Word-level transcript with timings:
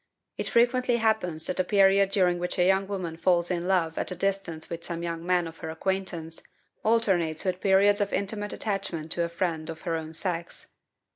It 0.35 0.49
frequently 0.49 0.97
happens 0.97 1.45
that 1.45 1.59
a 1.59 1.63
period 1.63 2.09
during 2.09 2.39
which 2.39 2.57
a 2.57 2.65
young 2.65 2.87
woman 2.87 3.17
falls 3.17 3.51
in 3.51 3.67
love 3.67 3.99
at 3.99 4.09
a 4.09 4.15
distance 4.15 4.67
with 4.67 4.83
some 4.83 5.03
young 5.03 5.23
man 5.23 5.45
of 5.45 5.59
her 5.59 5.69
acquaintance 5.69 6.41
alternates 6.83 7.45
with 7.45 7.61
periods 7.61 8.01
of 8.01 8.11
intimate 8.11 8.51
attachment 8.51 9.11
to 9.11 9.23
a 9.23 9.29
friend 9.29 9.69
of 9.69 9.81
her 9.81 9.95
own 9.95 10.13
sex. 10.13 10.69